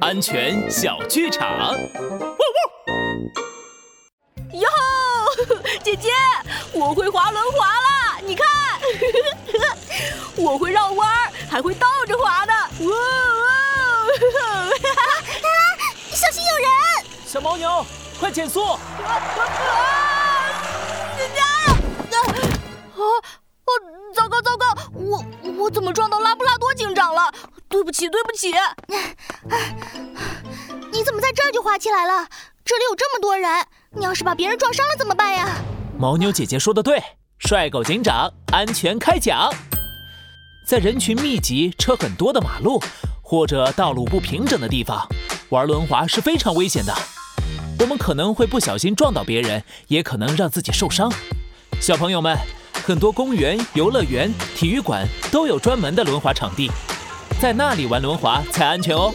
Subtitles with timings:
[0.00, 1.72] 安全小剧场。
[4.52, 4.68] 哟，
[5.82, 6.10] 姐姐，
[6.72, 8.18] 我会滑轮滑啦！
[8.24, 8.46] 你看，
[10.36, 12.52] 我会绕弯儿，还会倒着滑的。
[12.52, 12.96] 哇哇！
[16.12, 16.70] 小心有人！
[17.26, 17.84] 小牦牛，
[18.18, 18.78] 快减速！
[21.16, 21.40] 姐姐！
[21.40, 21.44] 啊！
[22.96, 23.00] 哦，
[24.14, 24.66] 糟糕糟糕！
[24.94, 25.24] 我
[25.58, 27.32] 我怎么撞到拉布拉多警长了？
[27.70, 28.50] 对不起对不起！
[30.92, 32.28] 你怎么在这儿就滑起来了？
[32.64, 33.48] 这里有这么多人，
[33.92, 35.48] 你要是把别人撞伤了怎么办呀？
[35.96, 37.00] 牦牛姐姐说的对，
[37.38, 39.48] 帅狗警长安全开讲。
[40.66, 42.82] 在人群密集、车很多的马路，
[43.22, 45.06] 或者道路不平整的地方，
[45.50, 46.92] 玩轮滑是非常危险的。
[47.78, 51.08] 我们可能会不小心撞到别人，也可能让自己受伤。
[51.80, 52.36] 小朋友们，
[52.84, 56.68] 很多公园、游乐园、体育馆都有专门的轮滑场地，
[57.40, 59.10] 在那里玩轮滑才安全哦。